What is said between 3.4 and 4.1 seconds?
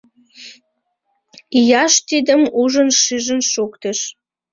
шуктыш.